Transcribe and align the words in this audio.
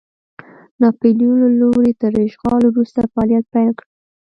ناپلیون 0.81 1.35
له 1.43 1.49
لوري 1.59 1.91
تر 2.01 2.11
اشغال 2.25 2.61
وروسته 2.67 3.01
فعالیت 3.11 3.45
پیل 3.53 3.69
کړ. 3.77 3.85